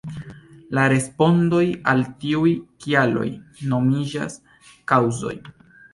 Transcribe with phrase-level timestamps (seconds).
[0.77, 1.61] La respondoj
[1.93, 2.55] al tiuj
[2.85, 3.29] kialoj
[3.75, 4.41] nomiĝas
[4.95, 5.37] “kaŭzoj”.